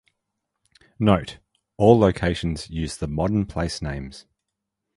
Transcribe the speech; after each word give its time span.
Note: 0.97 1.37
All 1.77 1.99
locations 1.99 2.67
use 2.71 2.97
the 2.97 3.05
modern 3.07 3.45
place 3.45 3.83
names. 3.83 4.25